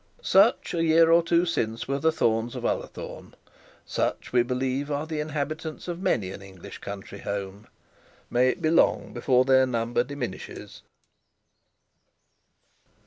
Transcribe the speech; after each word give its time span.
Such 0.23 0.73
a 0.73 0.83
year 0.83 1.11
or 1.11 1.21
two 1.21 1.45
since 1.45 1.87
were 1.87 1.99
the 1.99 2.11
Thornes 2.11 2.55
of 2.55 2.65
Ullathorne. 2.65 3.35
Such, 3.85 4.33
we 4.33 4.41
believe, 4.41 4.89
are 4.89 5.05
the 5.05 5.19
inhabitants 5.19 5.87
of 5.87 6.01
many 6.01 6.31
an 6.31 6.41
English 6.41 6.79
country 6.79 7.19
home. 7.19 7.67
May 8.27 8.49
it 8.49 8.63
be 8.63 8.71
long 8.71 9.13
before 9.13 9.45
their 9.45 9.67
number 9.67 10.03
diminishes. 10.03 10.81